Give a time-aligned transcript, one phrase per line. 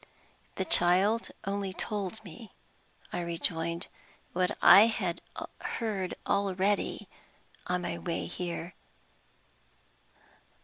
[0.55, 2.55] "The child only told me,"
[3.13, 3.85] I rejoined,
[4.33, 5.21] "what I had
[5.59, 7.07] heard already,
[7.67, 8.73] on my way here."